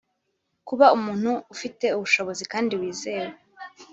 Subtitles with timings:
[0.67, 3.33] kuba umuntu ufite ubushobozi kandi wizewe